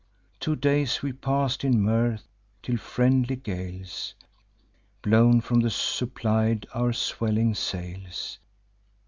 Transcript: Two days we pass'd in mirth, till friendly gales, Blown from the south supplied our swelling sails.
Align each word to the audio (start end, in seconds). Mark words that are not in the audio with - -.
Two 0.39 0.55
days 0.55 1.03
we 1.03 1.13
pass'd 1.13 1.63
in 1.63 1.79
mirth, 1.79 2.23
till 2.63 2.77
friendly 2.77 3.35
gales, 3.35 4.15
Blown 5.03 5.41
from 5.41 5.59
the 5.59 5.69
south 5.69 5.79
supplied 5.89 6.65
our 6.73 6.91
swelling 6.91 7.53
sails. 7.53 8.39